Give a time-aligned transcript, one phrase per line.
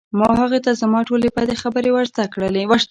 [0.19, 2.49] ما هغه ته زما ټولې بدې خبرې ور زده کړې